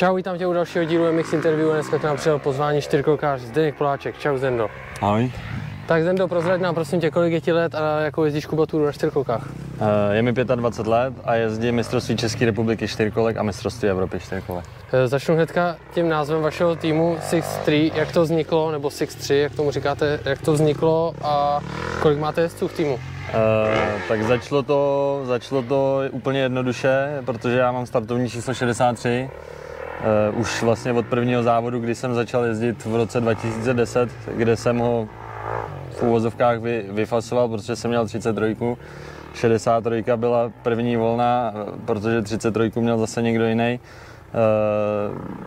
[0.00, 1.72] Čau, vítám tě u dalšího dílu MX Interview.
[1.72, 4.18] Dneska k nám přijel pozvání čtyřkolkář Zdeněk Poláček.
[4.18, 4.68] Čau Zendo.
[5.00, 5.32] Ahoj.
[5.86, 8.92] Tak Zendo, prozrať nám prosím tě, kolik je ti let a jako jezdíš kubaturu na
[8.92, 9.48] čtyřkolkách?
[9.80, 14.64] Eh, Je mi 25 let a jezdím mistrovství České republiky čtyřkolek a mistrovství Evropy čtyřkolek.
[14.92, 19.36] Eh, Začnu hnedka tím názvem vašeho týmu Six 3 jak to vzniklo, nebo Six 3
[19.36, 21.60] jak tomu říkáte, jak to vzniklo a
[22.02, 22.98] kolik máte jezdců v týmu?
[23.28, 29.30] Eh, tak začalo to, začalo to úplně jednoduše, protože já mám startovní číslo 63.
[30.02, 34.78] Eh, už vlastně od prvního závodu, kdy jsem začal jezdit v roce 2010, kde jsem
[34.78, 35.08] ho
[35.90, 38.76] v úvozovkách vy, vyfasoval, protože jsem měl 33.
[39.34, 43.80] 63 byla první volna, eh, protože 33 měl zase někdo jiný.
[43.80, 44.30] Eh,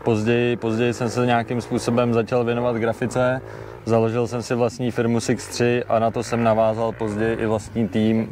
[0.03, 3.41] Později, později jsem se nějakým způsobem začal věnovat grafice,
[3.85, 8.29] založil jsem si vlastní firmu Six3 a na to jsem navázal později i vlastní tým,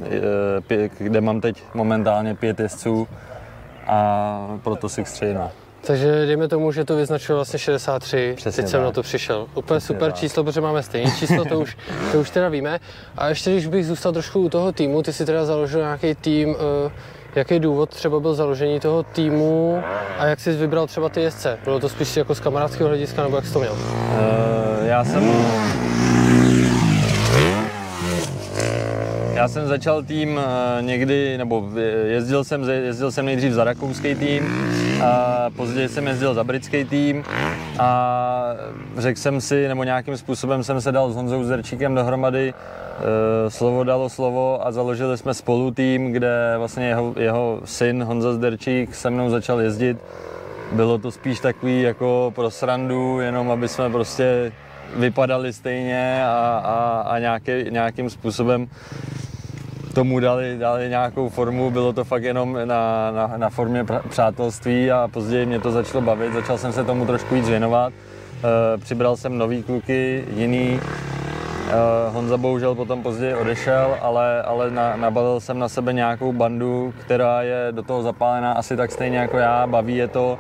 [0.98, 3.08] kde mám teď momentálně pět jezdců
[3.88, 5.34] a proto Six3.
[5.34, 5.52] No.
[5.88, 9.48] Takže dejme tomu, že to vyznačuje vlastně 63, Přesně teď jsem na to přišel.
[9.56, 10.20] Úplně Přesně super tak.
[10.20, 11.78] číslo, protože máme stejné číslo, to už,
[12.12, 12.80] to už teda víme.
[13.18, 16.56] A ještě když bych zůstal trošku u toho týmu, ty si teda založil nějaký tým,
[16.88, 16.92] eh,
[17.36, 19.84] jaký důvod třeba byl založení toho týmu
[20.18, 21.60] a jak jsi vybral třeba ty jezdce?
[21.64, 23.78] Bylo to spíš jako z kamarádského hlediska, nebo jak jsi to měl?
[24.84, 25.32] Eh, Já jsem...
[29.42, 31.70] Já jsem začal tým eh, někdy, nebo
[32.06, 34.44] jezdil jsem, jezdil jsem nejdřív za rakouský tým,
[35.04, 37.24] a později jsem jezdil za britský tým
[37.80, 38.54] a
[38.98, 43.84] řekl jsem si, nebo nějakým způsobem jsem se dal s Honzou Zerčíkem dohromady, eh, slovo
[43.84, 49.10] dalo slovo a založili jsme spolu tým, kde vlastně jeho, jeho syn Honza Zderčík se
[49.10, 49.98] mnou začal jezdit.
[50.72, 54.52] Bylo to spíš takový jako pro srandu, jenom aby jsme prostě
[54.96, 58.68] vypadali stejně a, a, a nějaký, nějakým způsobem
[59.92, 65.08] tomu dali, dali nějakou formu, bylo to fakt jenom na, na, na formě přátelství a
[65.14, 67.94] později mě to začalo bavit, začal jsem se tomu trošku víc věnovat.
[67.94, 70.80] E, přibral jsem nový kluky, jiný,
[71.72, 76.94] Uh, Honza bohužel potom později odešel, ale, ale na, nabalil jsem na sebe nějakou bandu,
[77.06, 80.38] která je do toho zapálená asi tak stejně jako já, baví je to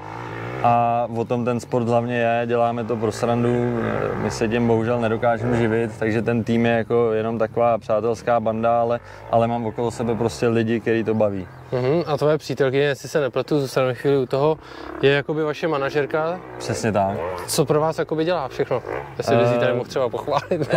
[0.63, 3.79] a o tom ten sport hlavně je, děláme to pro srandu,
[4.23, 8.81] my se tím bohužel nedokážeme živit, takže ten tým je jako jenom taková přátelská banda,
[8.81, 8.99] ale,
[9.31, 11.47] ale mám okolo sebe prostě lidi, který to baví.
[11.71, 12.03] Mhm.
[12.05, 14.57] A tvoje přítelkyně, jestli se nepletu, zůstaneme chvíli u toho,
[15.01, 16.39] je jakoby vaše manažerka.
[16.57, 17.17] Přesně tak.
[17.47, 18.83] Co pro vás jakoby dělá všechno?
[19.17, 19.75] Jestli bys jí tady Eh.
[19.75, 20.69] mohl třeba pochválit.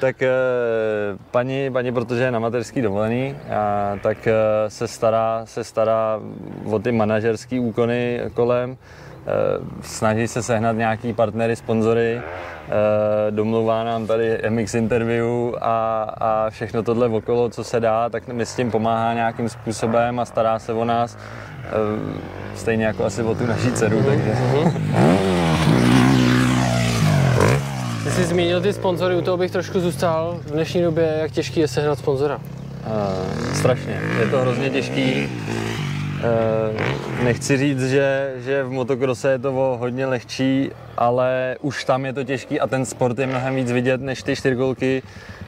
[0.00, 0.30] Tak eh,
[1.30, 4.34] paní, paní, protože je na mateřský dovolený, a, tak eh,
[4.70, 6.20] se stará, se stará
[6.70, 8.76] o ty manažerské úkony kolem.
[9.26, 15.26] Eh, Snaží se sehnat nějaký partnery, sponzory, eh, domluvá nám tady MX interview
[15.60, 20.20] a, a všechno tohle okolo, co se dá, tak mi s tím pomáhá nějakým způsobem
[20.20, 21.18] a stará se o nás.
[21.64, 24.32] eh, Stejně jako asi o tu naší dceru, takže...
[28.04, 30.38] Ty jsi zmínil ty sponzory, u toho bych trošku zůstal.
[30.46, 32.36] V dnešní době, jak těžký je sehnat sponzora?
[32.36, 34.00] Uh, strašně.
[34.20, 35.28] Je to hrozně těžký.
[36.24, 42.06] Uh, nechci říct, že, že v motokrose je to o hodně lehčí, ale už tam
[42.06, 45.02] je to těžký a ten sport je mnohem víc vidět než ty čtyřkolky,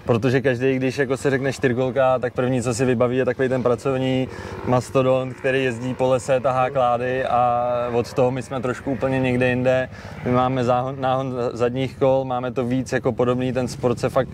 [0.05, 3.63] protože každý, když jako se řekne čtyřkolka, tak první, co si vybaví, je takový ten
[3.63, 4.29] pracovní
[4.67, 9.49] mastodont, který jezdí po lese, tahá klády a od toho my jsme trošku úplně někde
[9.49, 9.89] jinde.
[10.25, 14.29] My máme záhon, náhon zadních kol, máme to víc jako podobný, ten sport se fakt,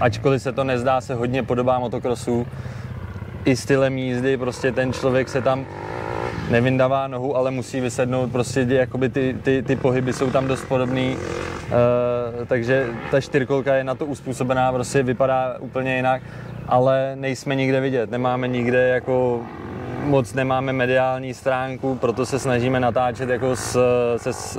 [0.00, 2.46] ačkoliv se to nezdá, se hodně podobá motokrosu,
[3.48, 5.66] i stylem jízdy, prostě ten člověk se tam
[6.50, 11.16] nevyndává nohu, ale musí vysednout, prostě jakoby ty, ty, ty pohyby jsou tam dost podobný,
[11.16, 16.22] uh, takže ta čtyřkolka je na to uspůsobená, prostě vypadá úplně jinak,
[16.66, 19.40] ale nejsme nikde vidět, nemáme nikde jako
[20.08, 23.78] moc nemáme mediální stránku, proto se snažíme natáčet jako s,
[24.16, 24.56] se, s,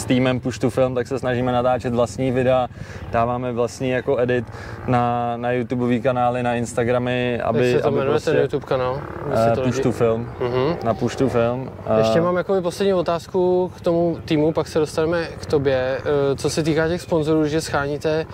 [0.00, 2.68] s týmem Push to Film, tak se snažíme natáčet vlastní videa,
[3.12, 4.44] dáváme vlastní jako edit
[4.86, 8.66] na, na YouTubeový kanály, na Instagramy, aby, Jak se to aby jmenuje prostě, ten YouTube
[8.66, 9.00] kanál?
[9.32, 10.76] Eh, to Push lidi- to Film, Mhm.
[10.84, 11.70] na Push to Film.
[11.86, 15.98] eh, Ještě mám jakoby poslední otázku k tomu týmu, pak se dostaneme k tobě.
[15.98, 18.26] Eh, Co se týká těch sponzorů, že scháníte,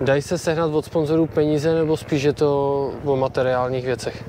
[0.00, 4.24] dají se sehnat od sponzorů peníze nebo spíš je to o materiálních věcech?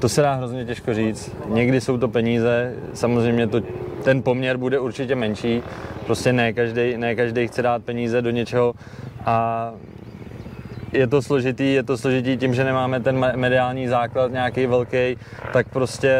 [0.00, 1.36] To se dá hrozně těžko říct.
[1.48, 3.60] Někdy jsou to peníze, samozřejmě to,
[4.04, 5.62] ten poměr bude určitě menší.
[6.06, 8.74] Prostě ne každý, ne každý chce dát peníze do něčeho
[9.24, 9.70] a
[10.92, 15.16] je to složitý, je to složitý tím, že nemáme ten me- mediální základ nějaký velký,
[15.52, 16.16] tak prostě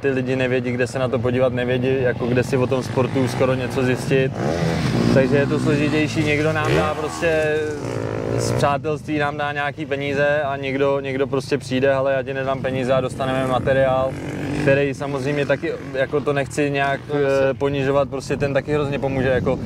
[0.00, 3.28] ty lidi nevědí, kde se na to podívat, nevědí, jako kde si o tom sportu
[3.28, 4.32] skoro něco zjistit.
[5.14, 7.58] Takže je to složitější, někdo nám dá prostě
[8.36, 12.62] z přátelství nám dá nějaký peníze a někdo, někdo prostě přijde, ale já ti nedám
[12.62, 14.10] peníze a dostaneme materiál.
[14.62, 19.58] který samozřejmě taky, jako to nechci nějak eh, ponižovat, prostě ten taky hrozně pomůže, jako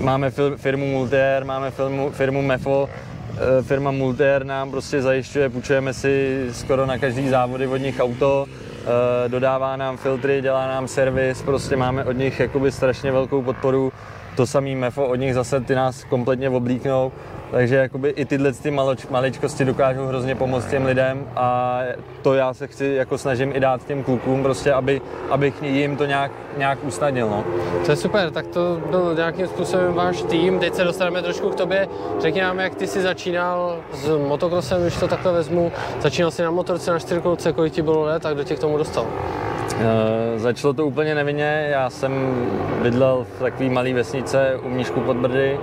[0.00, 2.88] máme fil- firmu Multier, máme firmu, firmu Mefo,
[3.58, 8.46] eh, firma Multier nám prostě zajišťuje, půjčujeme si skoro na každý závody od nich auto,
[8.46, 13.92] eh, dodává nám filtry, dělá nám servis, prostě máme od nich jakoby strašně velkou podporu,
[14.36, 17.12] to samý Mefo od nich zase ty nás kompletně oblíknou,
[17.52, 21.78] takže jakoby i tyhle ty maloč, maličkosti dokážou hrozně pomoct těm lidem a
[22.22, 25.00] to já se chci jako snažím i dát těm klukům prostě, aby,
[25.30, 27.28] abych jim to nějak, nějak usnadnil.
[27.28, 27.44] No.
[27.86, 30.58] To je super, tak to byl nějakým způsobem váš tým.
[30.58, 31.88] Teď se dostaneme trošku k tobě.
[32.20, 35.72] Řekni nám, jak ty jsi začínal s motokrosem, když to takhle vezmu.
[36.00, 38.78] Začínal jsi na motorce, na čtyřkolce, kolik ti bylo let a kdo tě k tomu
[38.78, 39.06] dostal?
[39.80, 42.12] E, začalo to úplně nevinně, já jsem
[42.82, 45.58] bydlel v takové malé vesnice u Mníšku pod Brdy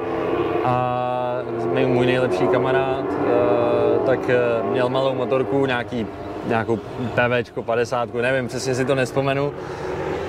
[0.65, 1.08] a
[1.85, 4.37] můj, můj nejlepší kamarád e, tak e,
[4.71, 6.07] měl malou motorku, nějaký,
[6.47, 6.79] nějakou
[7.15, 9.51] PVčko 50, nevím, přesně si to nespomenu.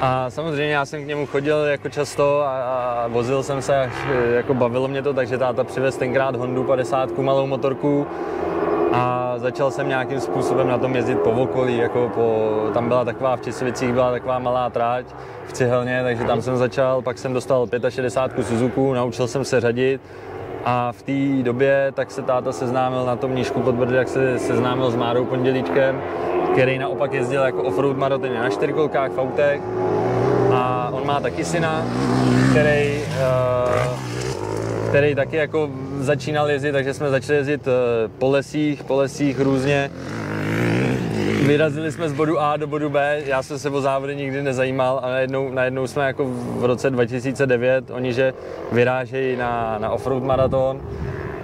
[0.01, 3.93] A samozřejmě já jsem k němu chodil jako často a, a vozil jsem se, až
[4.13, 8.07] e, jako bavilo mě to, takže táta přivez tenkrát Hondu 50, malou motorku
[8.93, 13.37] a začal jsem nějakým způsobem na tom jezdit po okolí, jako po, tam byla taková
[13.37, 15.07] v Česovicích byla taková malá tráť
[15.47, 20.01] v Cihelně, takže tam jsem začal, pak jsem dostal 65 Suzuku, naučil jsem se řadit
[20.65, 24.39] a v té době tak se táta seznámil na tom nížku pod Brdy, jak se
[24.39, 26.03] seznámil s Márou Pondělíčkem,
[26.53, 29.61] který naopak jezdil jako offroad maratony na čtyřkolkách v autech
[30.53, 31.85] a on má taky syna,
[32.51, 34.11] který uh,
[34.91, 39.91] který taky jako začínal jezdit, takže jsme začali jezdit eh, po lesích, po lesích různě.
[41.51, 45.01] Vyrazili jsme z bodu A do bodu B, já jsem se o závody nikdy nezajímal
[45.03, 48.35] a najednou, najednou jsme jako v roce 2009, oni že
[48.73, 50.81] vyrážejí na, na offroad maraton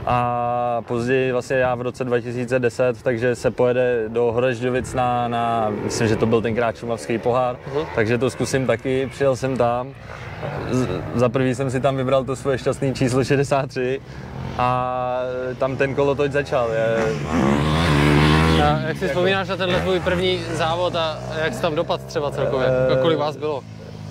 [0.07, 6.09] a později vlastně já v roce 2010, takže se pojede do Horežďovic na, na myslím,
[6.09, 7.87] že to byl tenkrát šumavský pohár, uh-huh.
[7.95, 9.95] takže to zkusím taky, přijel jsem tam.
[10.71, 14.01] Z, za prvý jsem si tam vybral to svoje šťastné číslo 63
[14.59, 15.21] a
[15.59, 16.71] tam ten kolotoč začal.
[16.71, 16.87] Je,
[18.63, 22.31] A jak si vzpomínáš na tenhle tvůj první závod a jak jsi tam dopad třeba
[22.31, 22.69] celkově?
[22.93, 23.63] Eh, Kolik vás bylo?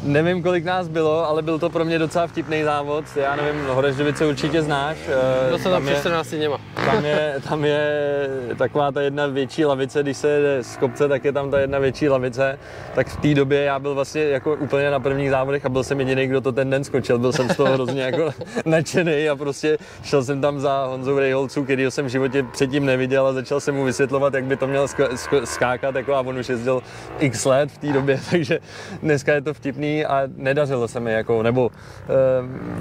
[0.03, 3.05] Nevím, kolik nás bylo, ale byl to pro mě docela vtipný závod.
[3.15, 4.97] Já nevím, Horežďovice určitě znáš.
[5.07, 6.57] eh, Byl jsem tam před 14 dněma.
[6.85, 8.27] Tam je, tam je
[8.57, 11.79] taková ta jedna větší lavice, když se jede z kopce, tak je tam ta jedna
[11.79, 12.59] větší lavice.
[12.95, 15.99] Tak v té době já byl vlastně jako úplně na prvních závodech a byl jsem
[15.99, 17.19] jediný, kdo to ten den skočil.
[17.19, 18.29] Byl jsem z toho hrozně jako
[18.65, 23.27] nadšený a prostě šel jsem tam za Honzou Rejholců, kterýho jsem v životě předtím neviděl
[23.27, 26.37] a začal jsem mu vysvětlovat, jak by to měl sk- sk- skákat, jako a on
[26.37, 26.81] už jezdil
[27.19, 28.59] x let v té době, takže
[29.01, 31.71] dneska je to vtipný a nedařilo se mi, jako, nebo
[32.03, 32.07] eh,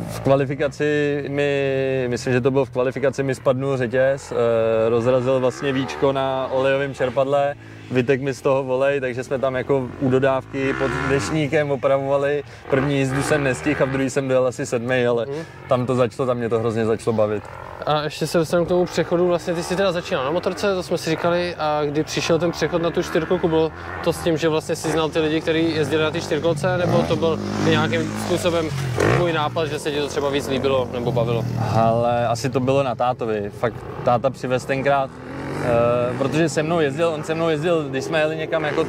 [0.09, 5.73] v kvalifikaci mi, myslím, že to bylo v kvalifikaci, mi spadnul řetěz, eh, rozrazil vlastně
[5.73, 7.55] víčko na olejovém čerpadle,
[7.95, 12.43] vytek mi z toho volej, takže jsme tam jako u dodávky pod dešníkem opravovali.
[12.71, 15.27] První jízdu jsem nestihl a v druhý jsem dojel asi sedmý, ale
[15.69, 17.45] tam to začalo, tam mě to hrozně začalo bavit.
[17.87, 20.83] A ještě se dostanu k tomu přechodu, vlastně ty jsi teda začínal na motorce, to
[20.83, 23.73] jsme si říkali, a kdy přišel ten přechod na tu čtyřkolku, bylo
[24.05, 27.03] to s tím, že vlastně si znal ty lidi, kteří jezdili na ty čtyřkolce, nebo
[27.03, 27.39] to byl
[27.69, 28.69] nějakým způsobem
[29.17, 31.45] tvůj nápad, že se ti to třeba víc líbilo nebo bavilo?
[31.77, 33.51] Ale asi to bylo na tátovi.
[33.59, 33.75] Fakt
[34.05, 35.11] táta přivez tenkrát,
[35.57, 38.87] uh, protože se mnou jezdil, on se mnou jezdil, když jsme jeli někam jako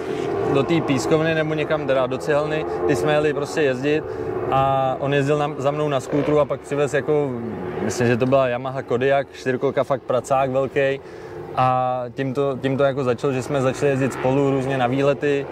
[0.54, 4.04] do té pískovny nebo někam teda do cihelny, když jsme jeli prostě jezdit
[4.52, 7.32] a on jezdil na, za mnou na skútru a pak přivez jako,
[7.82, 11.00] myslím, že to byla Yamaha Kodiaq, čtyřkolka fakt pracák velký
[11.56, 15.46] a tím to, tím to jako začalo, že jsme začali jezdit spolu různě na výlety,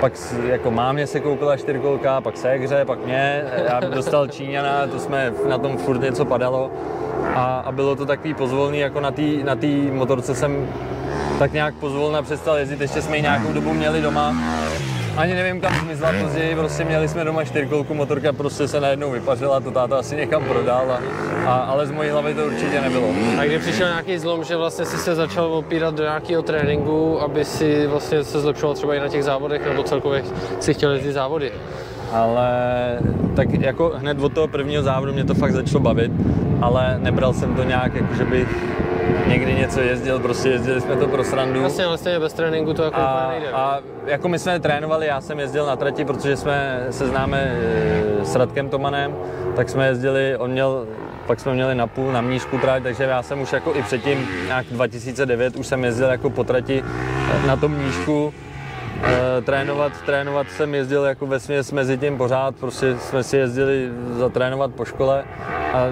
[0.00, 0.12] pak
[0.46, 5.58] jako mámě se koupila čtyřkolka, pak ségře, pak mě, já dostal Číňana, to jsme na
[5.58, 6.70] tom furt něco padalo
[7.34, 10.68] a, a bylo to takový pozvolný, jako na té na tý motorce jsem
[11.38, 14.34] tak nějak pozvolna přestal jezdit, ještě jsme ji nějakou dobu měli doma.
[15.16, 19.60] Ani nevím, kam zmizla později, prostě měli jsme doma čtyřkolku, motorka prostě se najednou vypařila,
[19.60, 21.00] to táta asi někam prodal, a,
[21.46, 23.08] a, ale z mojí hlavy to určitě nebylo.
[23.38, 27.44] A kdy přišel nějaký zlom, že vlastně si se začal opírat do nějakého tréninku, aby
[27.44, 30.24] si vlastně se zlepšoval třeba i na těch závodech, nebo celkově
[30.60, 31.52] si chtěl jezdit závody?
[32.12, 32.48] Ale
[33.36, 36.12] tak jako hned od toho prvního závodu mě to fakt začalo bavit,
[36.62, 38.48] ale nebral jsem to nějak, jako že bych
[39.28, 41.60] někdy něco jezdil, prostě jezdili jsme to pro srandu.
[41.60, 43.46] Vlastně, ale stejně bez tréninku to jako A, nejde.
[43.52, 47.38] a jako my jsme trénovali, já jsem jezdil na trati, protože jsme se známe
[48.20, 49.14] e, s Radkem Tomanem,
[49.56, 50.86] tak jsme jezdili, on měl,
[51.26, 54.28] pak jsme měli na půl, na mnížku trať, takže já jsem už jako i předtím,
[54.46, 56.84] nějak 2009, už jsem jezdil jako po trati
[57.46, 58.34] na tom mnížku,
[59.44, 63.88] trénovat, trénovat jsem jezdil jako ve směs mezi tím pořád, prostě jsme si jezdili
[64.18, 65.24] zatrénovat po škole
[65.72, 65.86] a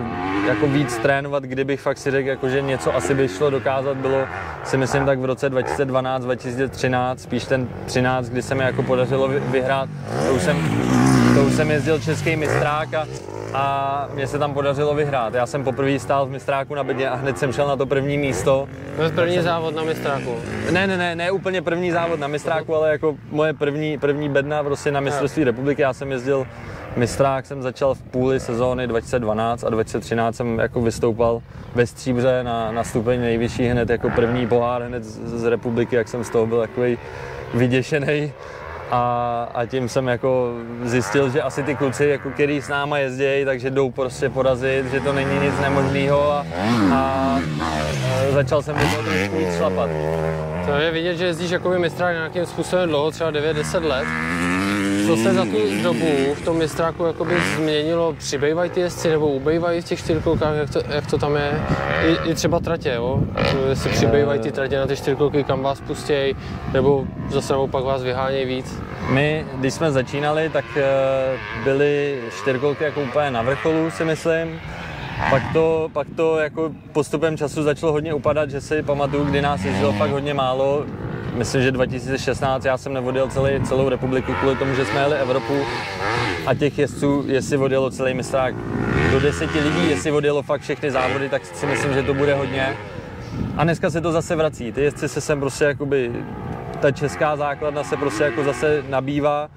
[0.47, 4.27] jako víc trénovat, kdybych fakt si řekl, jako, že něco asi by šlo dokázat, bylo
[4.65, 9.29] si myslím tak v roce 2012, 2013, spíš ten 13, kdy se mi jako podařilo
[9.29, 9.89] vyhrát,
[10.27, 10.57] to už jsem,
[11.35, 13.07] to už jsem jezdil český mistrák a,
[13.55, 15.35] a mě se tam podařilo vyhrát.
[15.35, 18.19] Já jsem poprvé stál v mistráku na bedně a hned jsem šel na to první
[18.19, 18.69] místo.
[18.97, 19.45] To první jsem...
[19.45, 20.37] závod na mistráku?
[20.71, 24.65] Ne, ne, ne, ne úplně první závod na mistráku, ale jako moje první, první bedna
[24.65, 25.83] prostě na mistrovství republiky.
[25.83, 26.47] Já jsem jezdil
[26.97, 31.43] mistrák jsem začal v půli sezóny 2012 a 2013 jsem jako vystoupal
[31.75, 36.09] ve Stříbře na, na stupeň nejvyšší hned jako první pohár hned z, z republiky, jak
[36.09, 36.99] jsem z toho byl takový
[37.55, 38.33] vyděšený.
[38.91, 40.53] A, a tím jsem jako
[40.83, 45.01] zjistil, že asi ty kluci, jako který s náma jezdí, takže jdou prostě porazit, že
[45.01, 46.47] to není nic nemožného a,
[46.93, 47.39] a,
[48.31, 49.91] začal jsem do toho trošku víc šlapat.
[50.67, 54.07] To je vidět, že jezdíš jako mistrák nějakým způsobem dlouho, třeba 9-10 let
[55.09, 58.13] co se za tu dobu v tom mistráku jakoby změnilo?
[58.13, 61.61] Přibývají ty jezdci nebo ubývají v těch čtyřkolkách, jak to, jak to tam je?
[62.03, 63.21] I, I, třeba tratě, jo?
[63.69, 66.37] Jestli přibývají ty tratě na ty čtyřkolky, kam vás pustějí,
[66.73, 68.83] nebo zase naopak vás vyhánějí víc?
[69.11, 70.85] My, když jsme začínali, tak eh,
[71.65, 74.61] byly čtyřkolky jako úplně na vrcholu, si myslím.
[75.31, 79.65] Pak to, pak to jako postupem času začalo hodně upadat, že si pamatuju, kdy nás
[79.65, 80.85] jezdilo fakt hodně málo,
[81.39, 85.55] myslím, že 2016 já jsem nevodil celý, celou republiku kvůli tomu, že jsme jeli Evropu
[86.47, 88.55] a těch jezdců, jestli vodilo celý mistrák
[89.13, 92.77] do deseti lidí, jestli vodilo fakt všechny závody, tak si myslím, že to bude hodně.
[93.57, 94.73] A dneska se to zase vrací.
[94.73, 96.13] Ty jezdci se sem prostě jakoby,
[96.81, 99.49] ta česká základna se prostě jako zase nabývá,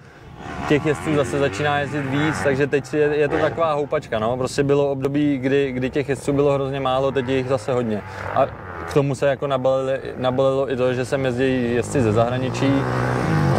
[0.67, 4.37] těch jezdců zase začíná jezdit víc, takže teď je, je to taková houpačka, no.
[4.37, 8.01] Prostě bylo období, kdy, kdy těch jezdců bylo hrozně málo, teď je jich zase hodně.
[8.35, 8.47] A
[8.89, 12.73] k tomu se jako nabalili, nabalilo i to, že jsem jezdí jezdci ze zahraničí,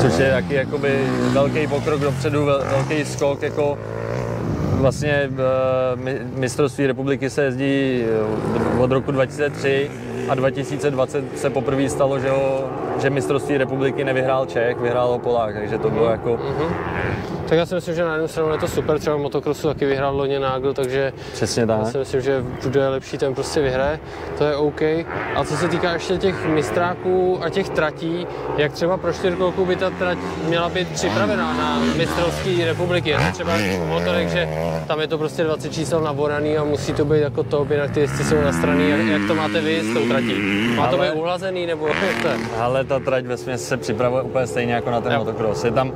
[0.01, 3.79] což je taky jakoby velký pokrok dopředu, velký skok, jako
[4.83, 9.91] vlastně eh, mistrovství republiky se jezdí eh, od roku 2003
[10.29, 12.65] a 2020 se poprvé stalo, že, ho,
[13.03, 16.41] že mistrovství republiky nevyhrál Čech, vyhrál ho Polák, takže to bylo jako...
[17.53, 20.17] Tak já si myslím, že na jednu stranu je to super, třeba motokrosu taky vyhrál
[20.17, 21.79] loni Nagl, takže Přesně tak.
[21.79, 24.01] já si myslím, že bude lepší, ten prostě vyhraje,
[24.39, 24.83] to je OK.
[25.35, 29.77] A co se týká ještě těch mistráků a těch tratí, jak třeba pro čtyřkolku by
[29.77, 30.19] ta trať
[30.49, 33.53] měla být připravená na mistrovské republiky, je to třeba
[33.89, 34.49] motorek, že
[34.87, 38.01] tam je to prostě 20 čísel naboraný a musí to být jako to, jinak ty
[38.01, 40.35] jezdci jsou na straně, jak, jak, to máte vy s tou tratí?
[40.77, 42.37] Má to být uhlazený nebo jak to je?
[42.59, 45.19] Ale ta trať ve se připravuje úplně stejně jako na ten jo.
[45.19, 45.65] motocross.
[45.65, 45.93] Je tam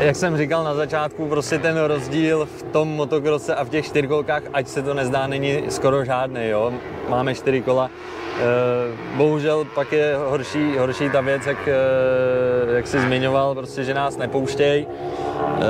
[0.00, 4.42] jak jsem říkal na začátku, prostě ten rozdíl v tom motokrose a v těch čtyřkolkách,
[4.52, 6.72] ať se to nezdá, není skoro žádný, jo.
[7.08, 7.90] Máme čtyři kola.
[8.34, 13.94] Eh, bohužel pak je horší, horší ta věc, jak, eh, jak jsi zmiňoval, prostě, že
[13.94, 14.86] nás nepouštějí.
[14.86, 15.62] Eh,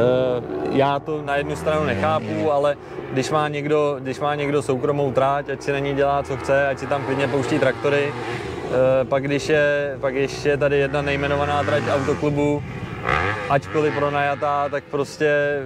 [0.71, 2.77] já to na jednu stranu nechápu, ale
[3.13, 6.69] když má někdo, když má někdo soukromou tráť, ať si na ní dělá, co chce,
[6.69, 8.13] ať si tam klidně pouští traktory,
[9.05, 12.63] pak když je, pak když je tady jedna nejmenovaná trať autoklubu,
[13.49, 15.61] ačkoliv pronajatá, tak prostě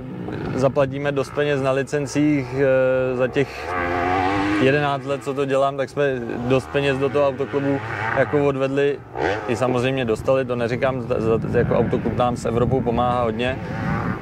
[0.54, 3.74] zaplatíme dost peněz na licencích eh, za těch
[4.62, 7.80] 11 let, co to dělám, tak jsme dost peněz do toho autoklubu
[8.18, 8.98] jako odvedli
[9.48, 11.06] i samozřejmě dostali, to neříkám,
[11.52, 13.58] jako autoklub nám s Evropou pomáhá hodně,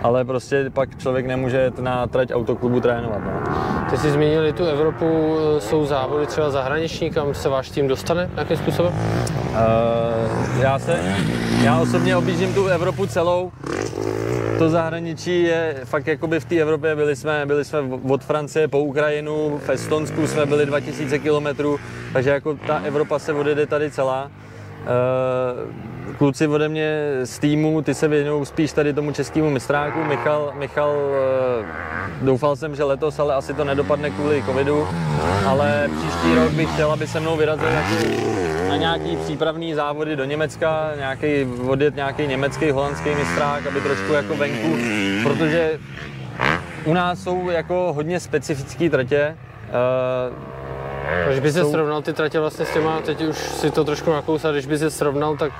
[0.03, 3.21] ale prostě pak člověk nemůže na trať autoklubu trénovat.
[3.25, 3.76] No.
[3.91, 8.31] Ty jsi zmínili tu Evropu, eh, jsou závody třeba zahraniční, kam se váš tým dostane,
[8.37, 8.93] jakým způsobem?
[8.93, 11.01] Uh, já se,
[11.63, 13.53] já osobně objíždím tu Evropu celou,
[14.59, 17.79] to zahraničí je fakt jakoby v té Evropě, byli jsme, byli jsme
[18.09, 21.47] od Francie po Ukrajinu, v Estonsku jsme byli 2000 km,
[22.13, 24.31] takže jako ta Evropa se odjede tady celá.
[24.87, 30.05] Eh, kluci ode mě z týmu, ty se věnují spíš tady tomu českému mistráku.
[30.05, 30.95] Michal, Michal,
[31.61, 34.89] eh, doufal jsem, že letos, ale asi to nedopadne kvůli covidu,
[35.47, 38.27] ale příští rok bych chtěl, aby se mnou vyrazil jako
[38.69, 44.37] na nějaký přípravný závody do Německa, nějaký, odjet nějaký německý, holandský mistrák, aby trošku jako
[44.37, 44.77] venku,
[45.23, 45.79] protože
[46.85, 49.37] u nás jsou jako hodně specifické tratě,
[49.69, 50.57] uh,
[51.29, 51.71] když by se jsou...
[51.71, 54.91] srovnal ty tratě vlastně s těma, teď už si to trošku nakousal, když by se
[54.91, 55.53] srovnal, tak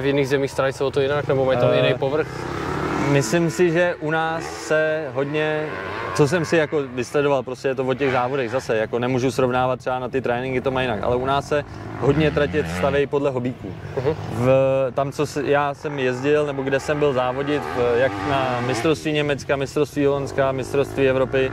[0.00, 2.26] v jiných zemích starají se o to jinak, nebo mají tam uh, jiný povrch?
[3.08, 5.66] Myslím si, že u nás se hodně,
[6.14, 9.78] co jsem si jako vysledoval, prostě je to o těch závodech zase, jako nemůžu srovnávat
[9.78, 11.64] třeba na ty tréninky, to má jinak, ale u nás se
[12.00, 13.72] hodně tratě stavějí podle hobíků.
[13.96, 14.14] Uh-huh.
[14.32, 14.50] V,
[14.94, 19.56] tam, co já jsem jezdil, nebo kde jsem byl závodit, v, jak na mistrovství Německa,
[19.56, 21.52] mistrovství Holandska, mistrovství Evropy,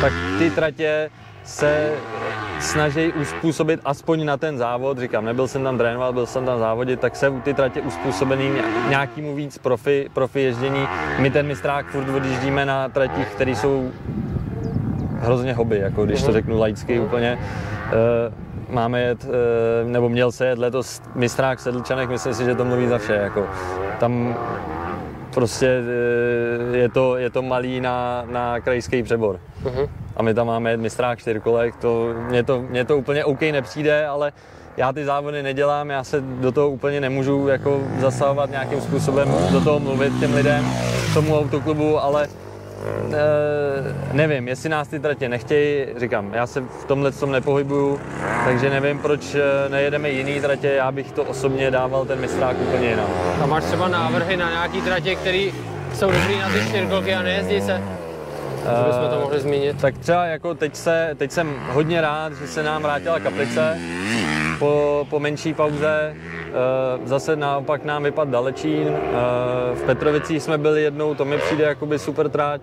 [0.00, 1.10] tak ty tratě
[1.46, 1.92] se
[2.60, 7.00] snaží uspůsobit aspoň na ten závod, říkám, nebyl jsem tam trénovat, byl jsem tam závodit,
[7.00, 8.50] tak se ty tratě uspůsobený
[8.88, 10.88] nějakému víc profi, profi ježdění.
[11.18, 13.90] My ten mistrák furt odjíždíme na tratích, které jsou
[15.18, 16.32] hrozně hobby, jako když to mhm.
[16.32, 17.38] řeknu laicky úplně.
[17.86, 18.34] Uh,
[18.74, 22.64] máme jet, eh, nebo měl se jet letos mistrák v Sedlčanech, myslím si, že to
[22.64, 23.12] mluví za vše.
[23.12, 23.46] Jako,
[24.00, 24.36] tam
[25.36, 25.68] prostě
[26.72, 29.40] eh, je to, je to malý na, na krajský přebor.
[29.64, 29.88] Uh-huh.
[30.16, 34.32] A my tam máme mistrák čtyřkolek, to, mně, to, mně to úplně OK nepřijde, ale
[34.76, 39.60] já ty závody nedělám, já se do toho úplně nemůžu jako zasahovat nějakým způsobem, do
[39.60, 40.64] toho mluvit těm lidem,
[41.14, 42.28] tomu autoklubu, ale
[44.12, 48.00] nevím, jestli nás ty tratě nechtějí, říkám, já se v tomhle tom nepohybuju,
[48.44, 52.88] takže nevím, proč eh, nejedeme jiný tratě, já bych to osobně dával ten mistrák úplně
[52.88, 53.06] jinak.
[53.42, 55.50] A máš třeba návrhy na nějaký tratě, které
[55.94, 57.82] jsou dobrý na ty čtyřkolky a nejezdí se?
[58.64, 59.80] Co bychom to mohli zmínit?
[59.80, 63.78] Tak třeba jako teď, se, teď jsem hodně rád, že se nám vrátila kaplice
[64.58, 66.14] po, po menší pauze.
[66.56, 68.88] Eh, zase naopak nám vypadl Dalečín.
[68.88, 72.60] Eh, v Petrovicích jsme byli jednou, to mi přijde jakoby super tráť.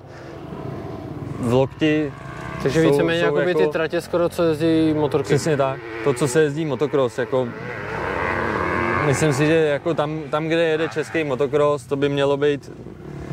[1.39, 2.11] V Lokti
[2.63, 5.25] takže víceméně jako, jako ty tratě skoro, co jezdí motorky.
[5.25, 5.79] Přesně tak.
[6.03, 7.47] To, co se jezdí motocross, jako
[9.05, 12.71] myslím si, že jako tam, tam, kde jede český motocross, to by mělo být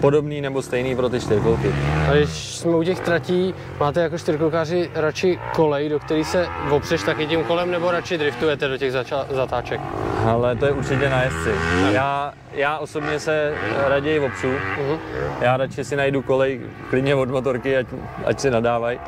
[0.00, 1.74] podobný nebo stejný pro ty čtyřkolky.
[2.10, 7.02] A když jsme u těch tratí, máte jako čtyřkolkáři radši kolej, do který se opřeš
[7.02, 9.80] taky tím kolem, nebo radši driftujete do těch zača- zatáček?
[10.26, 11.50] Ale to je určitě na jezdci.
[11.92, 13.54] Já, já osobně se
[13.88, 14.48] raději opřu.
[14.48, 14.98] Uh-huh.
[15.40, 16.60] Já radši si najdu kolej
[16.90, 17.86] klidně od motorky, ať,
[18.24, 19.00] ať si nadávají.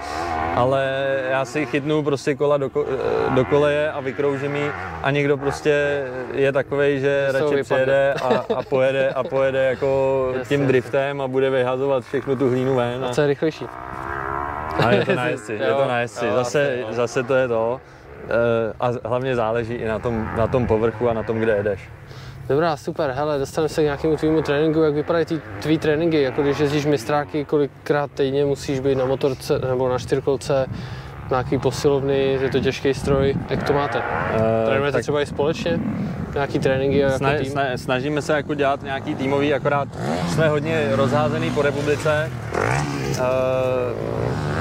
[0.54, 2.70] Ale já si chytnu prostě kola do,
[3.34, 8.62] do koleje a vykroužím ji a někdo prostě je takový, že radši přijede a, a,
[8.62, 13.04] pojede, a pojede jako tím driftem a bude vyhazovat všechno tu hlínu ven.
[13.04, 13.66] A, a co je rychlejší?
[14.84, 16.26] A je to na jezdci, je to na jezdci.
[16.34, 17.80] Zase, zase to je to.
[18.24, 21.88] Eh, a hlavně záleží i na tom, na tom povrchu a na tom, kde jedeš.
[22.48, 26.42] Dobrá, super, hele, dostaneme se k nějakému tvýmu tréninku, jak vypadají ty tvý tréninky, jako
[26.42, 30.66] když jezdíš mistráky, kolikrát týdně musíš být na motorce nebo na čtyřkolce,
[31.30, 33.98] nějaký posilovny, je to těžký stroj, jak to máte?
[33.98, 34.04] Uh,
[34.66, 35.02] Trénujete tak...
[35.02, 35.80] třeba i společně?
[36.34, 37.50] Nějaký tréninky jako sna, tým?
[37.50, 39.88] Sna, snažíme se jako dělat nějaký týmový, akorát
[40.28, 42.30] jsme hodně rozházený po republice.
[43.10, 44.11] Uh,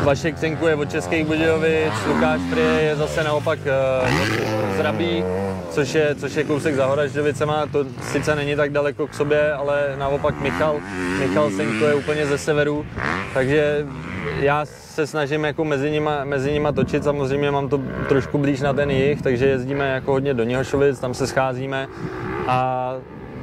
[0.04, 5.24] Vašek cinkuje od Českých Budějovic, Lukáš Prie je zase naopak uh, zrabí,
[5.70, 9.96] což je, což je kousek za Horažďovicema, to sice není tak daleko k sobě, ale
[9.98, 10.76] naopak Michal,
[11.20, 12.86] Michal cinkuje úplně ze severu,
[13.34, 13.86] takže
[14.40, 18.74] já se snažím jako mezi nima, mezi nima točit, samozřejmě mám to trošku blíž na
[18.74, 21.88] ten jich, takže jezdíme jako hodně do Něhošovic, tam se scházíme.
[22.48, 22.94] A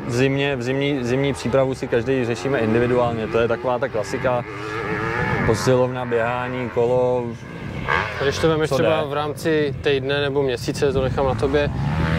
[0.07, 4.44] v zimě, v zimní, zimní přípravu si každý řešíme individuálně, to je taková ta klasika,
[5.49, 7.25] posilovna, běhání, kolo.
[8.23, 11.71] Když to vemeš třeba v rámci týdne nebo měsíce, to nechám na tobě,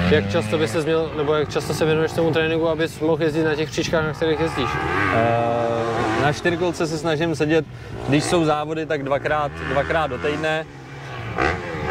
[0.09, 3.43] jak často by se měl, nebo jak často se věnuješ tomu tréninku, abys mohl jezdit
[3.43, 4.69] na těch příčkách, na kterých jezdíš?
[4.69, 7.65] Uh, na čtyřkolce se snažím sedět,
[8.07, 10.65] když jsou závody, tak dvakrát, dvakrát do týdne.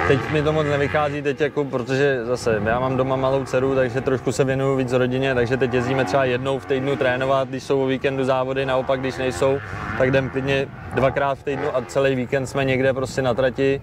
[0.06, 4.00] Teď mi to moc nevychází, teď jako, protože zase já mám doma malou dceru, takže
[4.00, 7.82] trošku se věnuju víc rodině, takže teď jezdíme třeba jednou v týdnu trénovat, když jsou
[7.82, 9.58] o víkendu závody, naopak když nejsou,
[9.98, 13.80] tak jdem klidně dvakrát v týdnu a celý víkend jsme někde prostě na trati.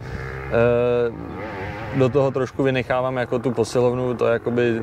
[0.52, 4.82] E, do toho trošku vynechávám jako tu posilovnu, to je jakoby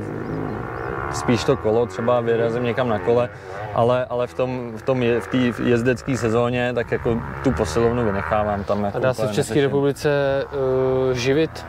[1.13, 3.29] spíš to kolo, třeba vyrazím někam na kole,
[3.75, 8.05] ale, ale v tom, v tom je, v té jezdecké sezóně tak jako tu posilovnu
[8.05, 8.85] vynechávám tam.
[8.85, 10.09] Jako a dá se v České republice
[11.11, 11.65] uh, živit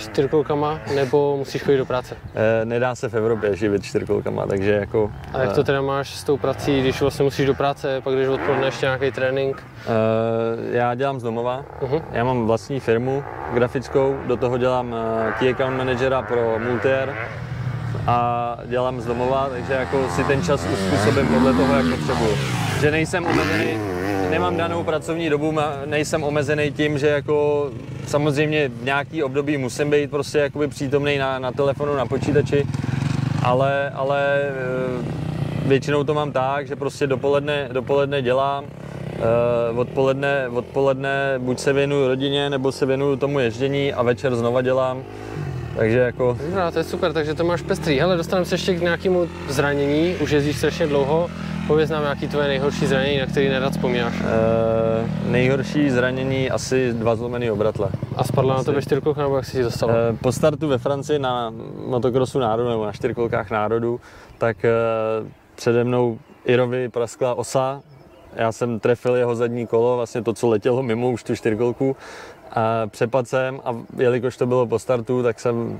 [0.00, 2.16] čtyřkolkama, nebo musíš chodit do práce?
[2.34, 5.10] E, nedá se v Evropě živit čtyřkolkama, takže jako...
[5.32, 8.28] A jak to teda máš s tou prací, když vlastně musíš do práce, pak když
[8.28, 9.62] odpoledne ještě nějaký trénink?
[9.62, 12.02] E, já dělám z domova, uh-huh.
[12.12, 14.94] já mám vlastní firmu grafickou, do toho dělám
[15.38, 17.14] key account managera pro Multier,
[18.06, 22.36] a dělám z domova, takže jako si ten čas uspůsobím podle toho, jak potřebuju.
[22.80, 23.78] Že nejsem omezený,
[24.30, 25.54] nemám danou pracovní dobu,
[25.86, 27.70] nejsem omezený tím, že jako
[28.06, 32.66] samozřejmě v nějaký období musím být prostě jakoby přítomný na, na telefonu, na počítači,
[33.42, 38.64] ale, ale eh, většinou to mám tak, že prostě dopoledne, dopoledne dělám,
[39.70, 44.62] Uh, odpoledne, odpoledne buď se věnuju rodině, nebo se věnuju tomu ježdění a večer znova
[44.62, 45.02] dělám.
[45.80, 46.36] Takže jako...
[46.54, 48.00] No, to je super, takže to máš pestrý.
[48.00, 51.28] Hele, dostaneme se ještě k nějakému zranění, už jezdíš strašně dlouho.
[51.66, 54.20] Pověz nám, jaký tvoje nejhorší zranění, na který nerad vzpomínáš.
[54.20, 57.88] Uh, nejhorší zranění asi dva zlomený obratle.
[58.16, 58.60] A spadla asi.
[58.60, 59.92] na tebe čtyřkolka, nebo jak jsi si dostala?
[59.92, 61.54] Uh, po startu ve Francii na
[61.86, 64.00] motokrosu národu, nebo na čtyřkolkách národu,
[64.38, 64.56] tak
[65.22, 67.82] uh, přede mnou Irovi praskla osa,
[68.34, 71.96] já jsem trefil jeho zadní kolo, vlastně to, co letělo mimo už tu čtyřkolku
[72.50, 75.78] a přepad jsem a jelikož to bylo po startu, tak jsem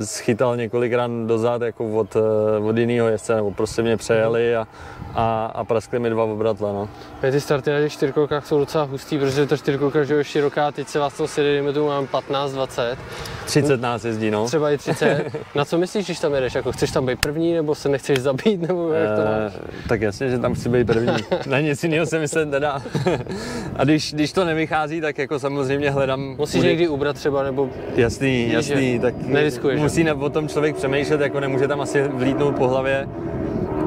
[0.00, 4.66] schytal několikrát dozad jako od, eh, od jiného jezdce, nebo prostě mě přejeli a,
[5.14, 6.72] a, a praskli mi dva obratle.
[6.72, 6.88] No.
[7.20, 10.88] Ty starty na těch čtyřkolkách jsou docela hustý, protože ta čtyřkolka že je široká, teď
[10.88, 12.96] se vás to sjede, dejme tomu mám 15, 20.
[13.44, 14.46] 30 nás jezdí, no.
[14.46, 15.24] Třeba i 30.
[15.54, 16.54] Na co myslíš, když tam jedeš?
[16.54, 19.52] Jako chceš tam být první, nebo se nechceš zabít, nebo jak to máš?
[19.56, 21.16] Eh, tak jasně, že tam chci být první.
[21.46, 22.82] Na nic jiného se myslet nedá.
[23.76, 26.20] a když, když to nevychází, tak jako samozřejmě hledám...
[26.38, 31.20] Musíš někdy ubrat třeba, nebo Jasný, jasný, že tak neriskuješ, musí o tom člověk přemýšlet,
[31.20, 33.08] jako nemůže tam asi vlítnout po hlavě.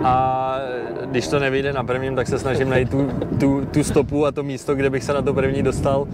[0.04, 0.58] A
[1.06, 4.44] když to nevyjde na prvním, tak se snažím najít tu, tu, tu stopu a to
[4.44, 6.08] místo, kde bych se na to první dostal.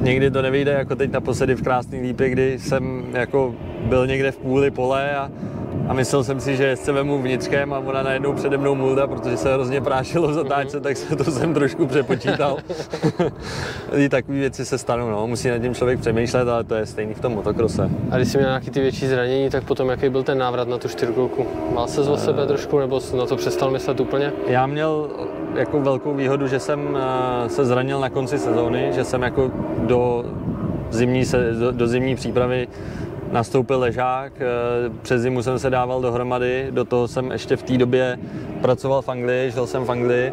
[0.00, 4.36] Někdy to nevyjde, jako teď naposledy v Krásný lípě, kdy jsem jako byl někde v
[4.36, 5.30] půli pole a,
[5.88, 9.36] a myslel jsem si, že se vemu vnitřkem a ona najednou přede mnou mulda, protože
[9.36, 12.56] se hrozně prášilo v zatáčce, tak se to jsem trošku přepočítal.
[13.92, 15.26] I takové věci se stanou, no.
[15.26, 17.90] musí nad tím člověk přemýšlet, ale to je stejný v tom motokrose.
[18.10, 20.78] A když jsi měl nějaký ty větší zranění, tak potom jaký byl ten návrat na
[20.78, 21.46] tu čtyřkolku?
[21.74, 24.32] Mal se o sebe trošku, nebo na to přestal myslet úplně?
[24.46, 25.10] Já měl
[25.54, 30.24] jako velkou výhodu, že jsem eh, se zranil na konci sezóny, že jsem jako do
[30.90, 32.68] zimní, se, do, do zimní přípravy
[33.32, 34.44] nastoupil ležák, eh,
[35.02, 38.18] přes zimu jsem se dával dohromady, do toho jsem ještě v té době
[38.62, 40.32] pracoval v Anglii, žil jsem v Anglii,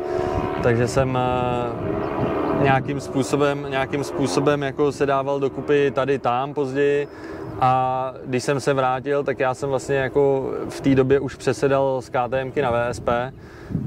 [0.64, 7.08] takže jsem eh, nějakým způsobem, nějakým způsobem jako se dával dokupy tady tam později.
[7.62, 12.02] A když jsem se vrátil, tak já jsem vlastně jako v té době už přesedal
[12.02, 13.10] z KTMky na VSP,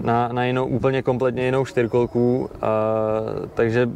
[0.02, 2.68] na, na jinou, úplně kompletně jinou čtyřkolku, a,
[3.54, 3.88] takže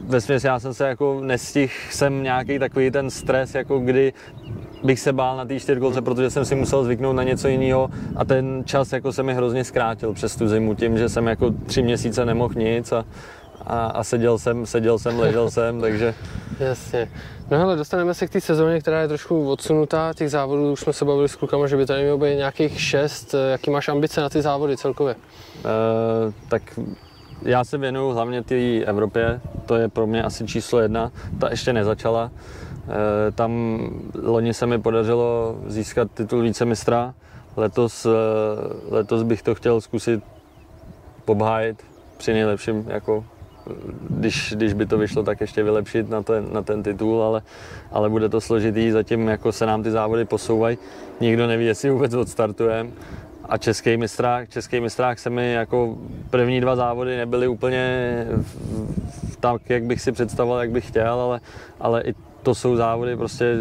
[0.00, 4.12] ve směs já jsem se jako nestihl jsem nějaký takový ten stres, jako kdy
[4.84, 8.24] bych se bál na té čtyřkolce, protože jsem si musel zvyknout na něco jiného a
[8.24, 11.82] ten čas jako se mi hrozně zkrátil přes tu zimu tím, že jsem jako tři
[11.82, 13.04] měsíce nemohl nic a,
[13.66, 16.14] a, a seděl jsem, seděl jsem, ležel jsem, takže
[16.60, 17.10] Jasně.
[17.50, 20.12] No hele, dostaneme se k té sezóně, která je trošku odsunutá.
[20.14, 23.34] Těch závodů už jsme se bavili s klukama, že by tady mělo být nějakých šest.
[23.50, 25.14] Jaký máš ambice na ty závody celkově?
[25.14, 26.62] Uh, tak
[27.42, 31.72] já se věnuju hlavně té Evropě, to je pro mě asi číslo jedna, ta ještě
[31.72, 32.30] nezačala.
[32.88, 32.94] Uh,
[33.34, 33.80] tam
[34.22, 37.14] loni se mi podařilo získat titul vícemistra,
[37.56, 38.12] letos, uh,
[38.90, 40.24] letos bych to chtěl zkusit
[41.24, 41.82] pobhájit
[42.16, 43.24] při nejlepším, jako
[44.10, 47.42] když, když by to vyšlo, tak ještě vylepšit na ten, na ten titul, ale,
[47.92, 50.78] ale bude to složitý, zatím jako se nám ty závody posouvají,
[51.20, 52.90] nikdo neví, jestli vůbec odstartujeme
[53.48, 55.98] a český mistrák, český mistrák se mi jako
[56.30, 58.26] první dva závody nebyly úplně
[59.40, 61.40] tak, jak bych si představoval, jak bych chtěl, ale,
[61.80, 63.54] ale i to jsou závody, prostě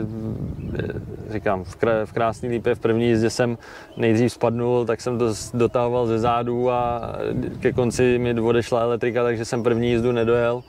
[0.80, 3.58] eh, říkám, v, krá, v krásný lípě v první jízdě jsem
[3.97, 7.12] nejdřív spadnul, tak jsem to dotahoval ze zádů a
[7.60, 10.63] ke konci mi odešla elektrika, takže jsem první jízdu nedojel.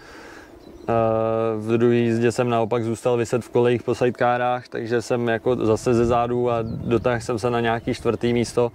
[1.58, 5.94] V druhé jízdě jsem naopak zůstal vyset v kolejích po sidekárách, takže jsem jako zase
[5.94, 8.72] ze zádů a dotáhl jsem se na nějaký čtvrtý místo.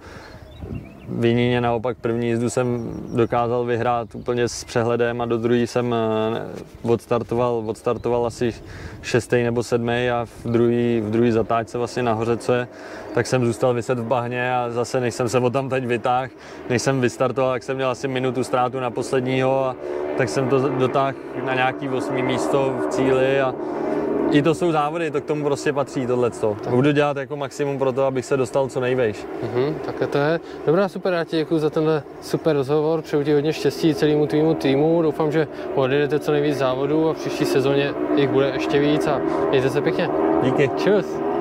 [1.08, 5.94] V Jiníně naopak první jízdu jsem dokázal vyhrát úplně s přehledem a do druhé jsem
[5.94, 6.42] eh,
[6.82, 8.54] odstartoval, odstartoval asi
[9.02, 12.68] šestý nebo sedmý a v druhé v druhý zatáčce vlastně nahoře, co je,
[13.14, 16.28] tak jsem zůstal vyset v bahně a zase než jsem se o tam teď vytáhl,
[16.70, 19.76] než jsem vystartoval, tak jsem měl asi minutu ztrátu na posledního a
[20.16, 23.54] tak jsem to dotáhl na nějaký osmý místo v cíli a
[24.30, 26.56] i to jsou závody, to k tomu prostě patří tohleto.
[26.70, 29.26] Budu dělat jako maximum pro to, abych se dostal co nejvejš.
[29.42, 30.40] Mhm, takhle to je.
[30.66, 34.54] Dobrá, super, já ti děkuji za tenhle super rozhovor, přeju ti hodně štěstí celému tvýmu
[34.54, 39.06] týmu, doufám, že odjedete co nejvíc závodů a v příští sezóně jich bude ještě víc
[39.06, 40.08] a mějte se pěkně.
[40.42, 40.70] Díky.
[40.76, 41.33] Čus.